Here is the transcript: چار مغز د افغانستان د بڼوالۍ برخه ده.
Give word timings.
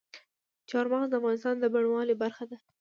چار 0.69 0.85
مغز 0.91 1.07
د 1.09 1.13
افغانستان 1.19 1.55
د 1.59 1.65
بڼوالۍ 1.73 2.15
برخه 2.23 2.43
ده. 2.49 2.57